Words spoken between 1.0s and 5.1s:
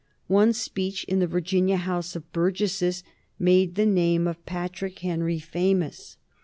in the Virginia House of Burgesses made the name of Patrick